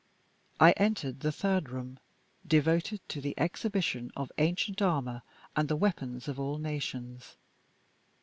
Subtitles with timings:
[0.59, 1.99] I entered the third room,
[2.47, 5.21] devoted to the exhibition of ancient armor,
[5.55, 7.35] and the weapons of all nations.